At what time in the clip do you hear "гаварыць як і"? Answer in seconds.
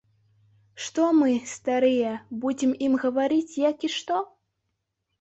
3.07-3.97